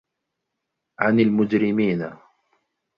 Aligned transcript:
عَنِ 0.99 1.19
المُجرِمينَ 1.19 2.13